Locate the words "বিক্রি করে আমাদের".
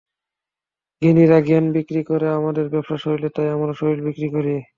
1.75-2.65